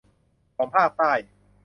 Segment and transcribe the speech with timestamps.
[0.55, 1.11] ของภาคใต้